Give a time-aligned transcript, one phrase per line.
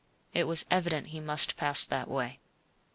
[0.33, 2.39] It was evident he must pass that way.